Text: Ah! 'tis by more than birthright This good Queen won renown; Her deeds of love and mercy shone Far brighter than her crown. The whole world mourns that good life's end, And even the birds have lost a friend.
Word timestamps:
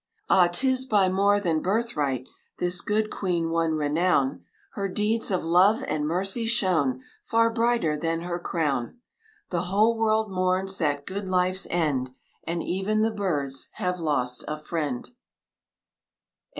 Ah! 0.31 0.47
'tis 0.51 0.83
by 0.85 1.09
more 1.09 1.39
than 1.39 1.61
birthright 1.61 2.27
This 2.57 2.81
good 2.81 3.11
Queen 3.11 3.51
won 3.51 3.73
renown; 3.75 4.43
Her 4.73 4.89
deeds 4.89 5.29
of 5.29 5.43
love 5.43 5.83
and 5.87 6.07
mercy 6.07 6.47
shone 6.47 7.03
Far 7.23 7.51
brighter 7.53 7.95
than 7.95 8.21
her 8.21 8.39
crown. 8.39 8.99
The 9.51 9.65
whole 9.65 9.95
world 9.95 10.31
mourns 10.31 10.79
that 10.79 11.05
good 11.05 11.29
life's 11.29 11.67
end, 11.69 12.15
And 12.47 12.63
even 12.63 13.01
the 13.03 13.11
birds 13.11 13.67
have 13.73 13.99
lost 13.99 14.43
a 14.47 14.57
friend. 14.57 15.11